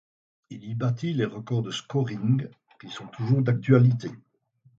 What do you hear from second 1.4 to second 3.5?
de scoring, qui sont toujours